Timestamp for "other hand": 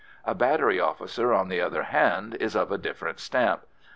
1.61-2.33